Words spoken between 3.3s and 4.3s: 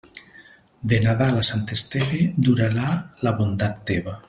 bondat teva.